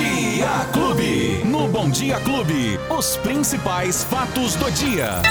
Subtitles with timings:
[0.00, 1.40] Dia Clube.
[1.46, 5.22] No Bom Dia Clube, os principais fatos do dia.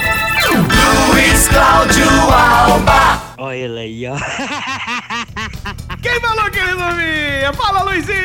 [1.12, 3.22] Luiz Cláudio Alba.
[3.38, 4.16] Olha ele aí, ó.
[6.02, 7.52] Quem falou que ele não vinha?
[7.52, 8.16] Fala, Luizinho!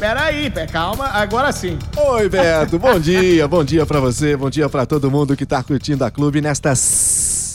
[0.00, 1.78] Peraí, pé, calma, agora sim.
[1.96, 5.62] Oi, Beto, bom dia, bom dia pra você, bom dia pra todo mundo que tá
[5.62, 6.72] curtindo a clube nesta.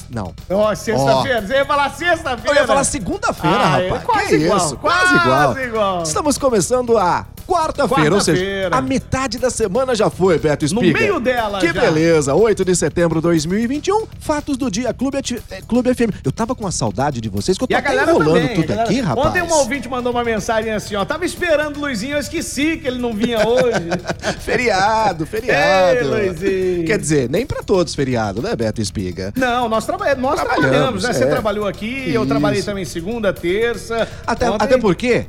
[0.09, 0.33] Não.
[0.49, 2.59] Ó, sexta-feira, você ia falar Eu sexta-feira.
[2.61, 4.03] ia falar segunda-feira, Ah, é rapaz.
[4.05, 4.77] quase que igual, isso?
[4.77, 5.15] quase
[5.63, 6.03] igual.
[6.03, 10.97] Estamos começando a quarta-feira, ou seja, a metade da semana já foi, Beto Espiga.
[10.99, 11.73] meio dela Que já.
[11.81, 16.11] beleza, 8 de setembro de 2021, fatos do dia, Clube, Ati- eh, Clube FM.
[16.23, 18.55] Eu tava com uma saudade de vocês, que eu tô a até enrolando também.
[18.55, 19.27] tudo a galera- aqui, rapaz.
[19.27, 21.03] Ontem um ouvinte mandou uma mensagem assim, ó.
[21.05, 23.71] Tava esperando o Luizinho, eu esqueci que ele não vinha hoje.
[24.41, 25.97] Feriado, feriado.
[25.97, 26.85] Ei, Luizinho.
[26.85, 29.33] Quer dizer, nem pra todos feriado, né, Beto Espiga?
[29.35, 31.13] Não, nós, traba nós Trabalhamos, trabalhamos, né?
[31.13, 31.27] Você é.
[31.27, 34.07] trabalhou aqui, eu trabalhei também segunda, terça.
[34.25, 35.25] Até, Ontem- até porque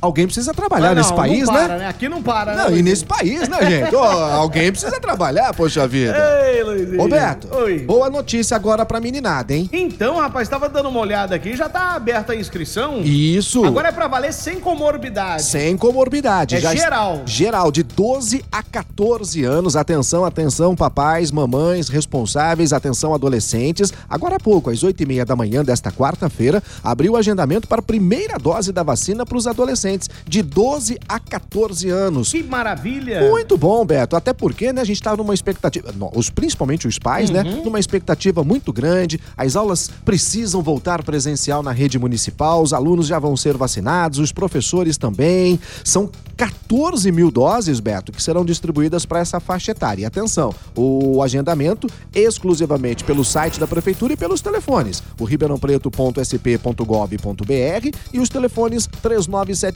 [0.00, 1.60] alguém precisa trabalhar Ah, não, nesse país, não né?
[1.66, 1.86] para, né?
[1.88, 2.56] Aqui não para, né?
[2.58, 2.84] Não, e Luizinho?
[2.84, 3.94] nesse país, né, gente?
[4.38, 6.16] Alguém precisa trabalhar, poxa vida.
[6.52, 7.00] Ei, Luizinho.
[7.02, 7.80] Ô, Beto, Oi.
[7.80, 9.68] boa notícia agora pra meninada, hein?
[9.72, 13.00] Então, rapaz, tava dando uma olhada aqui, já tá aberta a inscrição.
[13.02, 13.64] Isso.
[13.64, 15.42] Agora é pra valer sem comorbidade.
[15.42, 16.56] Sem comorbidade.
[16.56, 17.22] É já geral.
[17.26, 19.76] Geral, de 12 a 14 anos.
[19.76, 23.92] Atenção, atenção, papais, mamães, responsáveis, atenção, adolescentes.
[24.08, 27.80] Agora há pouco, às 8 e meia da manhã desta quarta-feira, abriu o agendamento para
[27.80, 29.87] a primeira dose da vacina para os adolescentes,
[30.26, 32.30] de 12 a 14 anos.
[32.30, 33.28] Que maravilha.
[33.30, 34.16] Muito bom, Beto.
[34.16, 37.64] Até porque, né, a gente tava numa expectativa, os, principalmente os pais, né, Uhum.
[37.64, 39.18] numa expectativa muito grande.
[39.36, 44.32] As aulas precisam voltar presencial na rede municipal, os alunos já vão ser vacinados, os
[44.32, 45.58] professores também.
[45.84, 50.02] São 14 mil doses, Beto, que serão distribuídas para essa faixa etária.
[50.02, 55.02] E atenção, o agendamento exclusivamente pelo site da prefeitura e pelos telefones.
[55.18, 58.86] O ribeirãopreto.sp.gov.br e os telefones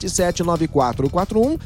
[0.07, 1.59] 3977-9441,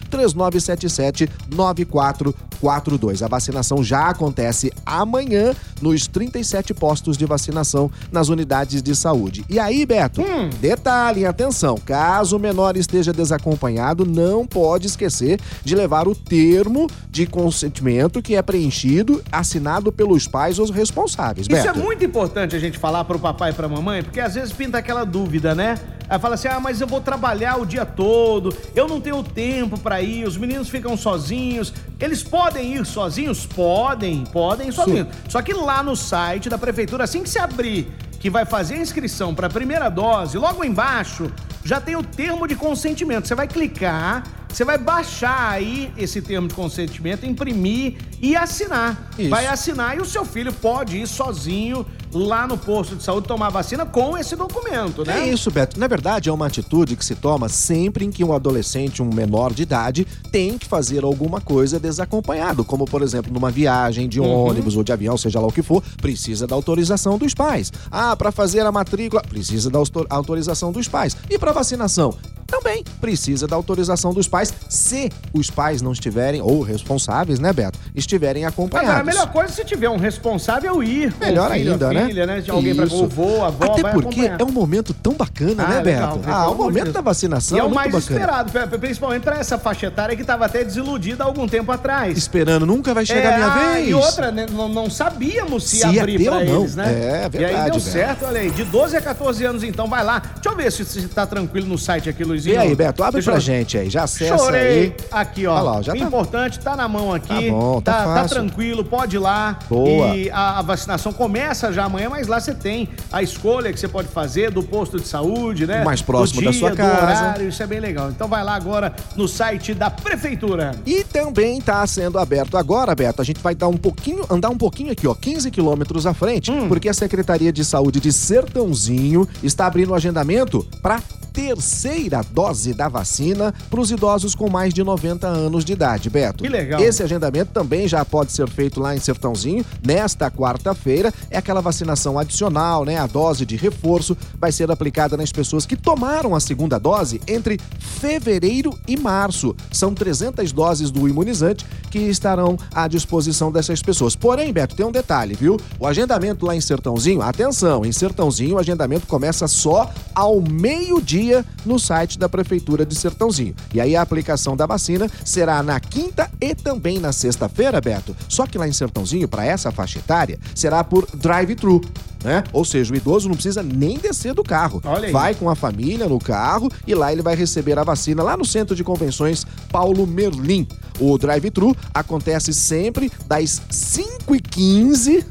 [1.50, 3.22] 3977-9442.
[3.24, 9.44] A vacinação já acontece amanhã nos 37 postos de vacinação nas unidades de saúde.
[9.50, 10.22] E aí, Beto,
[10.60, 17.26] detalhe, atenção, caso o menor esteja desacompanhado, não pode esquecer de levar o termo de
[17.26, 22.60] consentimento que é preenchido, assinado pelos pais ou os responsáveis, Isso é muito importante a
[22.60, 25.78] gente falar pro papai e pra mamãe, porque às vezes pinta aquela dúvida, né?
[26.10, 29.78] Aí fala assim: ah, mas eu vou trabalhar o dia todo, eu não tenho tempo
[29.78, 31.74] pra ir, os meninos ficam sozinhos.
[32.00, 33.46] Eles podem ir sozinhos?
[33.46, 35.08] Podem, podem ir sozinhos.
[35.28, 37.88] Só que lá no site da prefeitura, assim que se abrir,
[38.20, 41.32] que vai fazer a inscrição pra primeira dose, logo embaixo
[41.64, 43.28] já tem o termo de consentimento.
[43.28, 49.10] Você vai clicar, você vai baixar aí esse termo de consentimento, imprimir e assinar.
[49.20, 49.30] Isso.
[49.30, 51.86] Vai assinar e o seu filho pode ir sozinho
[52.18, 55.22] lá no posto de saúde tomar vacina com esse documento, né?
[55.22, 55.80] É isso, Beto.
[55.80, 59.54] Na verdade, é uma atitude que se toma sempre em que um adolescente, um menor
[59.54, 64.28] de idade, tem que fazer alguma coisa desacompanhado, como, por exemplo, numa viagem de Uhum.
[64.48, 67.72] ônibus ou de avião, seja lá o que for, precisa da autorização dos pais.
[67.92, 71.16] Ah, para fazer a matrícula, precisa da autor- autorização dos pais.
[71.30, 72.14] E para vacinação?
[72.48, 77.78] Também precisa da autorização dos pais, se os pais não estiverem, ou responsáveis, né, Beto,
[77.94, 78.90] estiverem acompanhados.
[78.90, 81.14] Agora, a melhor coisa é se tiver um responsável ir.
[81.20, 82.06] Melhor o filho, ainda, a né?
[82.08, 82.42] filha, né?
[82.42, 84.42] De alguém o vô, a avó, Até porque acompanhar.
[84.42, 86.20] é um momento tão bacana, Ah, né, legal, Beto?
[86.24, 86.94] pelo Ah, o amor de momento Deus.
[86.94, 88.20] da vacinação E é é o mais bacana.
[88.20, 92.18] esperado, pri- principalmente pra essa faixa etária que tava até desiludida há algum tempo atrás.
[92.18, 93.90] Esperando, nunca vai chegar É, a minha ah, vez.
[93.90, 96.60] E outra, né, não, não sabíamos se, Se abrir pra ou não.
[96.62, 96.86] eles, né?
[96.94, 97.82] É, E aí verdade, deu velho.
[97.82, 98.50] certo, olha aí.
[98.52, 100.20] De 12 a 14 anos, então, vai lá.
[100.36, 102.56] Deixa eu ver se, se tá tranquilo no site aqui, Luizinho.
[102.56, 104.62] E aí, Beto, abre Deixa pra eu- gente aí, já acessa Chorei.
[104.62, 104.96] aí.
[105.12, 105.54] Aqui, ó.
[105.56, 107.28] Olha lá, já o tá- importante tá na mão aqui.
[107.28, 108.38] Tá bom, tá fácil.
[108.38, 109.58] tranquilo, pode ir lá.
[109.70, 110.16] Boa.
[110.16, 113.88] E a, a vacinação começa já amanhã, mas lá você tem a escolha que você
[113.88, 115.82] pode fazer do posto de saúde, né?
[115.82, 117.02] O mais próximo do da dia, sua casa.
[117.24, 118.10] horário, isso é bem legal.
[118.10, 120.72] Então vai lá agora no site da prefeitura.
[120.86, 123.22] E também tá sendo aberto agora, Beto.
[123.22, 126.52] A gente vai dar um pouquinho, andar um pouquinho aqui, ó, 15 quilômetros à frente,
[126.52, 126.68] Hum.
[126.68, 131.00] porque a Secretaria de Saúde de Sertãozinho está abrindo o agendamento para
[131.38, 136.44] terceira dose da vacina para os idosos com mais de 90 anos de idade, Beto.
[136.44, 136.82] Que legal.
[136.82, 141.14] Esse agendamento também já pode ser feito lá em Sertãozinho nesta quarta-feira.
[141.30, 142.98] É aquela vacinação adicional, né?
[142.98, 147.60] A dose de reforço vai ser aplicada nas pessoas que tomaram a segunda dose entre
[147.78, 149.56] fevereiro e março.
[149.72, 154.16] São 300 doses do imunizante que estarão à disposição dessas pessoas.
[154.16, 155.60] Porém, Beto, tem um detalhe, viu?
[155.80, 161.27] O agendamento lá em Sertãozinho, atenção, em Sertãozinho o agendamento começa só ao meio-dia
[161.66, 163.56] no site da Prefeitura de Sertãozinho.
[163.74, 168.16] E aí a aplicação da vacina será na quinta e também na sexta-feira, Beto.
[168.30, 171.82] Só que lá em Sertãozinho, para essa faixa etária, será por drive-thru.
[172.24, 172.44] né?
[172.52, 174.82] Ou seja, o idoso não precisa nem descer do carro.
[175.12, 178.44] Vai com a família no carro e lá ele vai receber a vacina lá no
[178.44, 180.68] Centro de Convenções Paulo Merlim.
[181.00, 185.24] O drive-thru acontece sempre das 5h15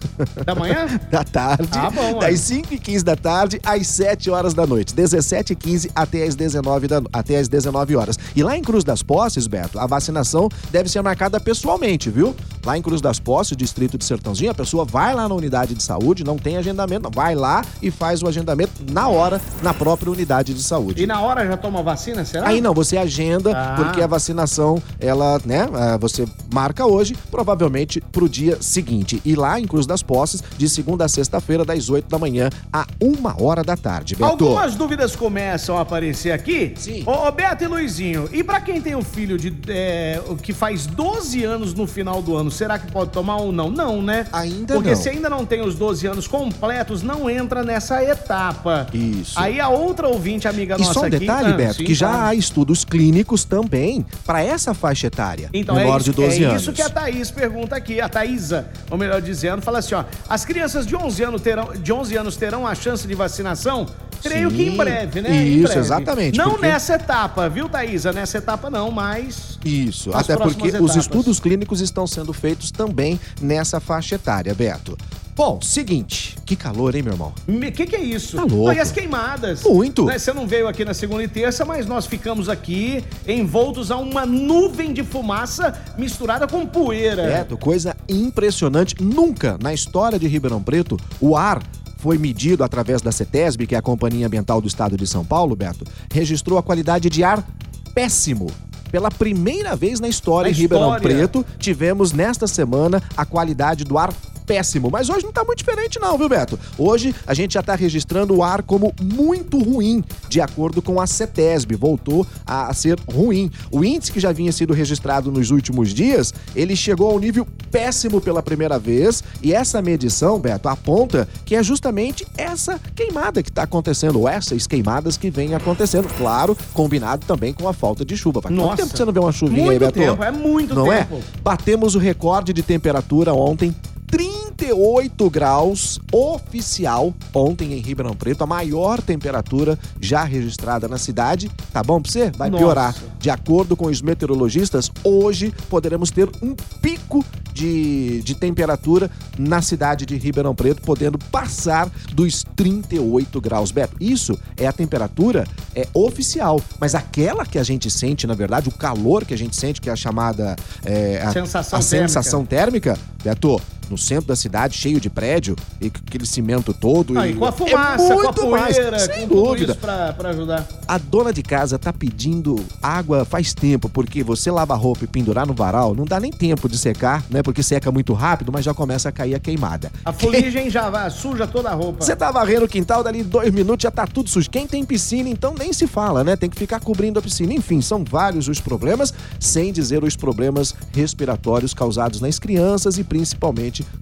[0.45, 0.87] Da manhã?
[1.11, 1.69] da tarde.
[1.73, 4.95] Ah, bom, das 5 e 15 da tarde às 7 horas da noite.
[4.95, 8.19] 17 e 15 até as 19 da, até as 19 horas.
[8.35, 12.35] E lá em Cruz das Posses, Beto, a vacinação deve ser marcada pessoalmente, viu?
[12.67, 15.81] Lá em Cruz das Posses, distrito de Sertãozinho, a pessoa vai lá na unidade de
[15.81, 17.11] saúde, não tem agendamento, não.
[17.13, 21.01] vai lá e faz o agendamento na hora, na própria unidade de saúde.
[21.01, 22.49] E na hora já toma vacina, será?
[22.49, 23.75] Aí não, você agenda, Ah.
[23.77, 29.23] porque a vacinação, ela, né, ah, você marca hoje, provavelmente pro dia seguinte.
[29.25, 32.85] E lá em Cruz das Posses, de segunda a sexta-feira, das 8 da manhã a
[33.01, 34.17] 1 hora da tarde.
[34.17, 34.25] Beto.
[34.45, 36.75] Algumas dúvidas começam a aparecer aqui.
[36.77, 37.05] Sim.
[37.07, 40.85] Ô, ô, Beto e Luizinho, e pra quem tem um filho de é, que faz
[40.85, 43.70] 12 anos no final do ano, será que pode tomar ou não?
[43.70, 44.26] Não, né?
[44.32, 44.97] Ainda Porque não.
[44.97, 48.87] se ainda não tem os 12 anos completos, não entra nessa etapa.
[48.93, 49.38] Isso.
[49.38, 51.19] Aí a outra ouvinte, amiga E nossa só um aqui...
[51.19, 55.75] detalhe, Ah, Beto, sim, que já há estudos clínicos também para essa faixa etária, Então
[55.76, 56.62] menor é de 12 é anos.
[56.62, 60.44] isso que a Thaís pergunta aqui, a Thaísa, ou melhor dizendo, fala assim, ó, as
[60.44, 63.87] crianças de 11 anos terão, de 11 anos terão a chance de vacinação?
[64.23, 64.57] Creio Sim.
[64.57, 65.45] que em breve, né?
[65.45, 65.81] Isso, breve.
[65.81, 68.13] exatamente, Não porque- nessa etapa, viu, Thaísa?
[68.13, 69.59] Nessa etapa não, mas...
[69.65, 70.97] Isso, até porque os etapas.
[70.97, 74.97] estudos clínicos estão sendo feitos também nessa faixa etária, Beto.
[75.35, 77.35] Bom, seguinte, que calor, hein, meu irmão?
[77.47, 78.37] O que, que é isso?
[78.39, 78.73] Tá louco.
[78.75, 79.63] Não, as queimadas?
[79.65, 80.07] Muito.
[80.07, 83.99] Né, Você não veio aqui na segunda e terça, mas nós ficamos aqui envoltos a
[83.99, 87.23] uma nuvem de fumaça misturada com poeira.
[87.25, 88.95] Beto, coisa impressionante.
[88.99, 91.62] Nunca na história de Ribeirão Preto o ar
[91.97, 95.57] foi medido através da CETESB, que é a Companhia Ambiental do Estado de São Paulo,
[95.57, 97.47] Beto, registrou a qualidade de ar
[97.95, 98.47] péssimo.
[98.91, 101.01] Pela primeira vez na história Na em Ribeirão.
[101.01, 104.13] Preto, tivemos nesta semana a qualidade do ar
[104.47, 104.89] péssimo.
[104.91, 106.59] Mas hoje não tá muito diferente não, viu, Beto?
[106.79, 111.07] Hoje a gente já tá registrando o ar como muito ruim, de acordo com a
[111.07, 111.75] CETESB.
[111.75, 113.51] Voltou a ser ruim.
[113.71, 118.21] O índice que já vinha sido registrado nos últimos dias, ele chegou ao nível péssimo
[118.21, 119.23] pela primeira vez.
[119.43, 124.67] E essa medição, Beto, aponta que é justamente essa queimada que tá acontecendo, ou essas
[124.67, 126.09] queimadas que vêm acontecendo.
[126.17, 128.41] Claro, combinado também com a falta de chuva.
[128.41, 129.99] Faz quanto tempo que você não vê uma chuvinha Muito aí, Beto?
[129.99, 131.17] tempo, é muito não tempo.
[131.17, 131.21] é?
[131.43, 133.75] Batemos o recorde de temperatura ontem.
[134.06, 141.50] 38 graus oficial ontem em Ribeirão Preto, a maior temperatura já registrada na cidade.
[141.73, 142.31] Tá bom pra você?
[142.31, 142.62] Vai Nossa.
[142.62, 142.94] piorar.
[143.19, 147.25] De acordo com os meteorologistas, hoje poderemos ter um pico
[147.56, 153.70] de, de temperatura na cidade de Ribeirão Preto, podendo passar dos 38 graus.
[153.73, 155.44] Beto, isso é a temperatura
[155.75, 159.56] é oficial, mas aquela que a gente sente, na verdade, o calor que a gente
[159.56, 160.55] sente, que é a chamada
[160.85, 162.09] é, a, Sensação a térmica.
[162.09, 167.19] sensação térmica, Beto, no centro da cidade, cheio de prédio, e aquele cimento todo.
[167.19, 169.73] Ah, e com a fumaça, é com a muito mais, poeira, sem dúvida.
[169.73, 170.67] isso pra, pra ajudar.
[170.87, 175.06] A dona de casa tá pedindo água faz tempo, porque você lava a roupa e
[175.06, 177.43] pendurar no varal, não dá nem tempo de secar, né?
[177.43, 179.90] Porque seca muito rápido, mas já começa a cair a queimada.
[180.05, 182.05] A fuligem já vai, suja toda a roupa.
[182.05, 184.50] Você tá varrendo o quintal, dali dois minutos já tá tudo sujo.
[184.50, 186.37] Quem tem piscina, então nem se fala, né?
[186.37, 187.52] Tem que ficar cobrindo a piscina.
[187.52, 193.16] Enfim, são vários os problemas, sem dizer os problemas respiratórios causados nas crianças e principalmente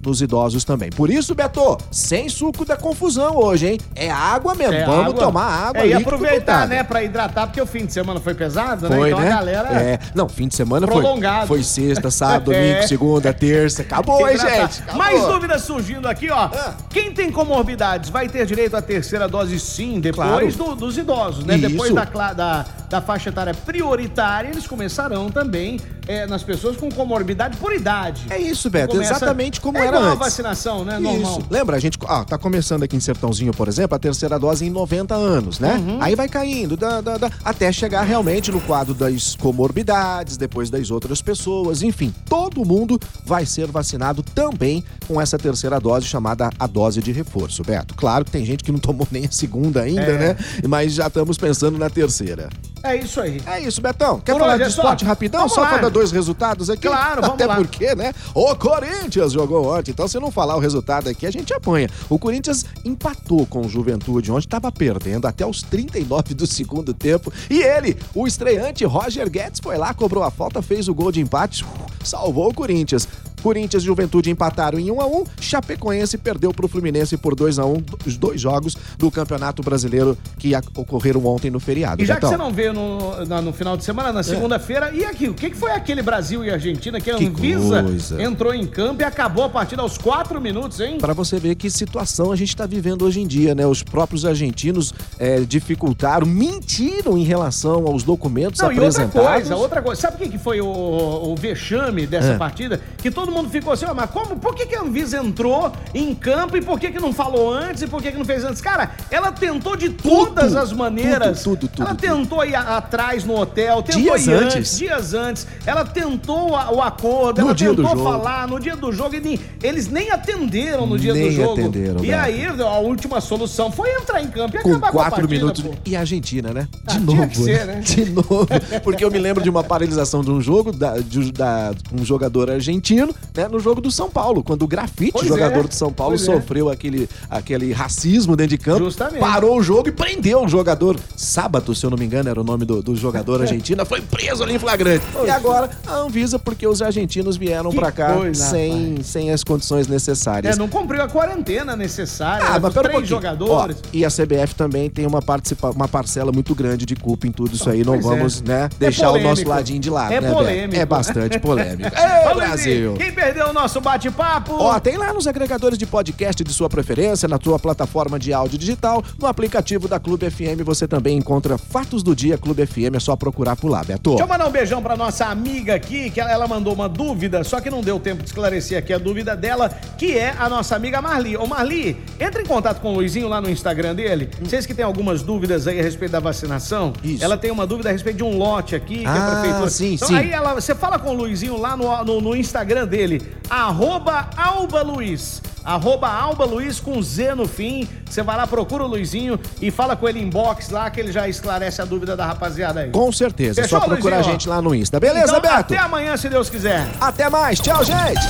[0.05, 0.91] nos idosos também.
[0.91, 3.79] Por isso, Beto, sem suco da confusão hoje, hein?
[3.95, 4.75] É água mesmo.
[4.75, 5.25] É Vamos água.
[5.25, 5.83] tomar água.
[5.83, 6.69] É, e aproveitar, cuidado.
[6.69, 8.97] né, pra hidratar, porque o fim de semana foi pesado, né?
[8.97, 9.31] Foi, Então né?
[9.33, 9.69] a galera.
[9.81, 9.99] É.
[10.15, 11.47] Não, fim de semana foi, Prolongado.
[11.47, 12.73] foi sexta, sábado, É.
[12.73, 13.83] domingo, segunda, terça.
[13.83, 14.83] Acabou, hein, gente?
[14.83, 14.97] Acabou.
[14.97, 16.45] Mais dúvidas surgindo aqui, ó.
[16.53, 16.75] Ah.
[16.91, 20.53] Quem tem comorbidades vai ter direito à terceira dose sim, depois Claro.
[20.53, 21.57] do- dos idosos, né?
[21.57, 21.69] Isso.
[21.69, 27.57] Depois da, da, da faixa etária prioritária, eles começarão também é, nas pessoas com comorbidade
[27.57, 28.25] por idade.
[28.31, 30.13] É isso, Beto, Começa- exatamente como é era antes.
[30.13, 30.97] a vacinação, né?
[31.01, 31.39] Normal.
[31.41, 31.47] Isso.
[31.51, 34.71] Lembra, a gente ah, tá começando aqui em Sertãozinho, por exemplo, a terceira dose em
[34.71, 35.75] 90 anos, né?
[35.75, 35.99] Uhum.
[36.01, 40.93] Aí vai caindo, da- da- da- até chegar realmente no quadro das comorbidades, depois das
[40.93, 46.67] outras pessoas, enfim, todo mundo vai ser vacinado também com essa terceira dose chamada a
[46.69, 47.93] dose de reforço, Beto.
[47.97, 50.19] Claro que tem gente que não tomou nem a segunda ainda, É.
[50.19, 50.37] né?
[50.69, 52.49] Mas já estamos pensando na terceira.
[52.85, 53.41] É isso aí.
[53.47, 54.21] É isso, Betão.
[54.21, 54.83] Quer Por falar hoje de é só?
[54.83, 55.41] esporte rapidão?
[55.41, 55.79] Vamos só lá.
[55.79, 56.87] dar dois resultados aqui?
[56.87, 57.57] Claro, vamos Até lá.
[57.57, 58.13] porque, né?
[58.35, 61.89] O Corinthians jogou ontem, então se não falar o resultado aqui, a gente apanha.
[62.11, 67.33] O Corinthians empatou com o Juventude ontem, estava perdendo até os 39 do segundo tempo.
[67.49, 71.23] E ele, o estreante Roger Guedes, foi lá, cobrou a falta, fez o gol de
[71.23, 71.65] empate,
[72.05, 73.09] salvou o Corinthians.
[73.45, 77.59] Corinthians e Juventude empataram em 1 a 1 Chapecoense perdeu para o Fluminense por 2
[77.59, 82.03] a 1 os dois jogos do Campeonato Brasileiro que ocorreram ontem no feriado.
[82.03, 82.31] E já Betão.
[82.31, 84.97] que você não vê no, no, no, final de semana, na segunda-feira, é.
[84.97, 88.23] e aqui, o que, que foi aquele Brasil e Argentina que a Anvisa coisa.
[88.23, 90.97] entrou em campo e acabou a partida aos quatro minutos, hein?
[90.99, 93.67] Para você ver que situação a gente está vivendo hoje em dia, né?
[93.67, 99.15] Os próprios argentinos é, dificultaram, mentiram em relação aos documentos não, apresentados.
[99.15, 100.01] E outra coisa, outra coisa.
[100.01, 102.39] Sabe o que, foi o, o vexame dessa é.
[102.39, 102.81] partida?
[102.97, 104.37] Que todo mundo ficou assim, mas como?
[104.37, 107.83] Por que, que a Anvisa entrou em campo e por que, que não falou antes
[107.83, 108.61] e por que, que não fez antes?
[108.61, 111.43] Cara, ela tentou de todas tudo, as maneiras.
[111.43, 111.83] Tudo, tudo, tudo.
[111.83, 114.57] Ela tentou ir atrás no hotel, tentou dias ir antes.
[114.57, 114.79] antes.
[114.79, 115.47] dias antes.
[115.67, 119.15] Ela tentou o acordo, no ela tentou falar no dia do jogo.
[119.15, 121.61] E eles nem atenderam no dia nem do jogo.
[121.61, 122.19] Atenderam, e né?
[122.19, 125.41] aí, a última solução foi entrar em campo e com acabar quatro com a partida,
[125.41, 125.63] minutos.
[125.63, 125.75] Pô.
[125.85, 126.69] E a Argentina, né?
[126.87, 127.35] De ah, novo.
[127.35, 127.81] Ser, né?
[127.85, 128.47] De novo.
[128.83, 132.51] Porque eu me lembro de uma paralisação de um jogo, da, de, da, um jogador
[132.51, 133.49] argentino, né?
[133.49, 135.69] No jogo do São Paulo, quando o grafite, pois jogador é.
[135.69, 136.33] do São Paulo, pois é.
[136.33, 136.73] sofreu é.
[136.73, 138.85] aquele, aquele racismo dentro de campo.
[138.85, 139.21] Justamente.
[139.21, 140.99] Parou o jogo e prendeu o jogador.
[141.17, 144.43] Sábado, se eu não me engano, era o nome do, do jogador argentino, foi preso
[144.43, 145.05] ali em flagrante.
[145.13, 145.27] Pois.
[145.27, 149.87] E agora a Anvisa, porque os argentinos vieram para cá coisa, sem, sem as condições
[149.89, 150.57] necessárias.
[150.57, 152.47] É, não cumpriu a quarentena necessária.
[152.47, 153.77] Ah, mas pera três um jogadores.
[153.77, 157.33] Ó, e a CBF também tem uma, participa uma parcela muito grande de culpa em
[157.33, 157.85] tudo isso aí.
[157.85, 158.49] Não pois vamos, é.
[158.49, 160.81] né, deixar o nosso ladinho de lado, é né, polêmico.
[160.81, 161.91] É bastante polêmico.
[161.95, 162.95] Ei, Brasil!
[163.05, 164.55] Quem perdeu o nosso bate-papo?
[164.55, 168.59] Ó, tem lá nos agregadores de podcast de sua preferência, na sua plataforma de áudio
[168.59, 173.01] digital, no aplicativo da Clube FM, você também encontra Fatos do Dia Clube FM, é
[173.01, 174.13] só procurar por lá, Beto.
[174.13, 177.61] Deixa eu mandar um beijão pra nossa amiga aqui, que ela mandou uma dúvida, só
[177.61, 179.69] que não deu tempo de esclarecer aqui a dúvida dela,
[179.99, 181.37] que é a nossa amiga Marli.
[181.37, 184.31] Ô Marli, entra em contato com o Luizinho lá no Instagram dele.
[184.41, 187.23] Vocês que tem algumas dúvidas aí a respeito da vacinação, Isso.
[187.23, 189.69] ela tem uma dúvida a respeito de um lote aqui que ah, a prefeitura.
[189.69, 190.17] Sim, então, sim.
[190.17, 193.21] Aí ela, você fala com o Luizinho lá no, no, no Instagram dele,
[193.51, 197.89] arroba Alba Luiz arroba Alba Luiz com Z no fim.
[198.05, 201.11] Você vai lá, procura o Luizinho e fala com ele em box lá que ele
[201.11, 202.91] já esclarece a dúvida da rapaziada aí.
[202.91, 205.01] Com certeza, Fechou, é só procurar Luizinho, a gente lá no Insta.
[205.01, 205.55] Beleza, então, Beto?
[205.55, 206.87] Até amanhã, se Deus quiser.
[207.01, 208.21] Até mais, tchau, gente.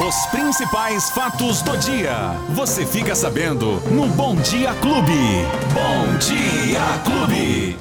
[0.00, 2.32] Os principais fatos do dia.
[2.50, 5.46] Você fica sabendo no Bom Dia Clube.
[5.72, 7.74] Bom Dia Clube.